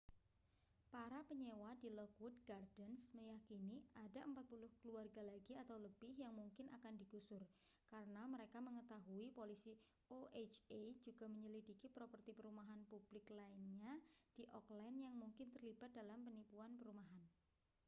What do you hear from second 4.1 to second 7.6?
40 keluarga lagi atau lebih yang mungkin akan digusur